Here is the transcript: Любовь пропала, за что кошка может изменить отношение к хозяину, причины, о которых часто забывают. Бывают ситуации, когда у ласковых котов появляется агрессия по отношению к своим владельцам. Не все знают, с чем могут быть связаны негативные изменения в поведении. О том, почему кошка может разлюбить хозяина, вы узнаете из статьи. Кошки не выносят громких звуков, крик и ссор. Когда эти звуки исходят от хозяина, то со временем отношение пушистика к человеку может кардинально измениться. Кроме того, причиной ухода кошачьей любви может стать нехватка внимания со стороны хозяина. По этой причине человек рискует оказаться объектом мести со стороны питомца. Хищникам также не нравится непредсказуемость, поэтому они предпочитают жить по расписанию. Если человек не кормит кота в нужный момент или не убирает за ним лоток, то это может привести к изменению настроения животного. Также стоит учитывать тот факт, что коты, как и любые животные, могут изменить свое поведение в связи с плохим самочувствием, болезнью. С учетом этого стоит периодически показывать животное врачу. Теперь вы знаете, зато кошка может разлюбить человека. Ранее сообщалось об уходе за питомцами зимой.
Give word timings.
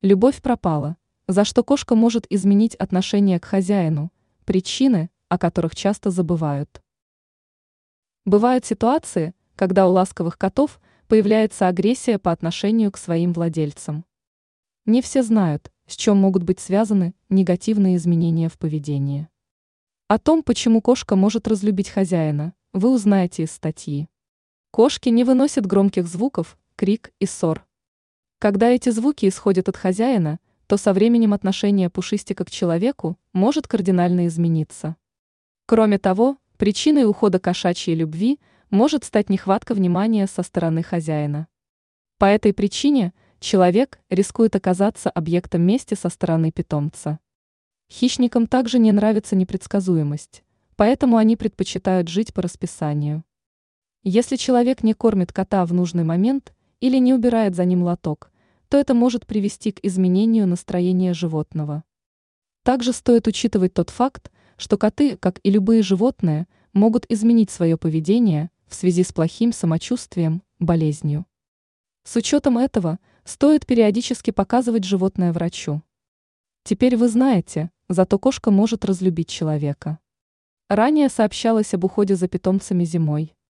Любовь 0.00 0.40
пропала, 0.40 0.96
за 1.26 1.44
что 1.44 1.64
кошка 1.64 1.96
может 1.96 2.24
изменить 2.30 2.76
отношение 2.76 3.40
к 3.40 3.44
хозяину, 3.44 4.12
причины, 4.44 5.10
о 5.28 5.38
которых 5.38 5.74
часто 5.74 6.10
забывают. 6.10 6.80
Бывают 8.24 8.64
ситуации, 8.64 9.34
когда 9.56 9.88
у 9.88 9.90
ласковых 9.90 10.38
котов 10.38 10.80
появляется 11.08 11.66
агрессия 11.66 12.20
по 12.20 12.30
отношению 12.30 12.92
к 12.92 12.96
своим 12.96 13.32
владельцам. 13.32 14.04
Не 14.86 15.02
все 15.02 15.24
знают, 15.24 15.72
с 15.88 15.96
чем 15.96 16.16
могут 16.18 16.44
быть 16.44 16.60
связаны 16.60 17.12
негативные 17.28 17.96
изменения 17.96 18.48
в 18.48 18.56
поведении. 18.56 19.28
О 20.06 20.20
том, 20.20 20.44
почему 20.44 20.80
кошка 20.80 21.16
может 21.16 21.48
разлюбить 21.48 21.88
хозяина, 21.88 22.54
вы 22.72 22.90
узнаете 22.90 23.42
из 23.42 23.50
статьи. 23.50 24.08
Кошки 24.70 25.08
не 25.08 25.24
выносят 25.24 25.66
громких 25.66 26.06
звуков, 26.06 26.56
крик 26.76 27.12
и 27.18 27.26
ссор. 27.26 27.67
Когда 28.40 28.68
эти 28.68 28.90
звуки 28.90 29.28
исходят 29.28 29.68
от 29.68 29.76
хозяина, 29.76 30.38
то 30.68 30.76
со 30.76 30.92
временем 30.92 31.32
отношение 31.34 31.90
пушистика 31.90 32.44
к 32.44 32.52
человеку 32.52 33.18
может 33.32 33.66
кардинально 33.66 34.28
измениться. 34.28 34.94
Кроме 35.66 35.98
того, 35.98 36.36
причиной 36.56 37.04
ухода 37.04 37.40
кошачьей 37.40 37.96
любви 37.96 38.38
может 38.70 39.02
стать 39.02 39.28
нехватка 39.28 39.74
внимания 39.74 40.28
со 40.28 40.44
стороны 40.44 40.84
хозяина. 40.84 41.48
По 42.18 42.26
этой 42.26 42.52
причине 42.52 43.12
человек 43.40 43.98
рискует 44.08 44.54
оказаться 44.54 45.10
объектом 45.10 45.62
мести 45.62 45.94
со 45.94 46.08
стороны 46.08 46.52
питомца. 46.52 47.18
Хищникам 47.90 48.46
также 48.46 48.78
не 48.78 48.92
нравится 48.92 49.34
непредсказуемость, 49.34 50.44
поэтому 50.76 51.16
они 51.16 51.34
предпочитают 51.34 52.06
жить 52.06 52.32
по 52.32 52.42
расписанию. 52.42 53.24
Если 54.04 54.36
человек 54.36 54.84
не 54.84 54.94
кормит 54.94 55.32
кота 55.32 55.66
в 55.66 55.72
нужный 55.72 56.04
момент 56.04 56.52
или 56.80 56.98
не 56.98 57.14
убирает 57.14 57.54
за 57.54 57.64
ним 57.64 57.82
лоток, 57.82 58.30
то 58.68 58.76
это 58.76 58.94
может 58.94 59.26
привести 59.26 59.72
к 59.72 59.80
изменению 59.82 60.46
настроения 60.46 61.14
животного. 61.14 61.84
Также 62.62 62.92
стоит 62.92 63.26
учитывать 63.26 63.74
тот 63.74 63.90
факт, 63.90 64.30
что 64.56 64.76
коты, 64.76 65.16
как 65.16 65.40
и 65.42 65.50
любые 65.50 65.82
животные, 65.82 66.46
могут 66.72 67.06
изменить 67.08 67.50
свое 67.50 67.76
поведение 67.76 68.50
в 68.66 68.74
связи 68.74 69.02
с 69.02 69.12
плохим 69.12 69.52
самочувствием, 69.52 70.42
болезнью. 70.58 71.24
С 72.04 72.16
учетом 72.16 72.58
этого 72.58 72.98
стоит 73.24 73.66
периодически 73.66 74.30
показывать 74.30 74.84
животное 74.84 75.32
врачу. 75.32 75.82
Теперь 76.64 76.96
вы 76.96 77.08
знаете, 77.08 77.70
зато 77.88 78.18
кошка 78.18 78.50
может 78.50 78.84
разлюбить 78.84 79.28
человека. 79.28 79.98
Ранее 80.68 81.08
сообщалось 81.08 81.72
об 81.72 81.84
уходе 81.84 82.14
за 82.14 82.28
питомцами 82.28 82.84
зимой. 82.84 83.34